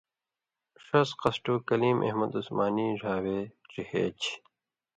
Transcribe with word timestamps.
ݜس 0.85 1.09
قصٹُو 1.21 1.55
کلیم 1.67 1.97
احمد 2.07 2.31
عُثمانی 2.39 2.87
ڙھاوے 2.99 3.39
ڇِہے 3.69 4.05
چھی 4.21 4.33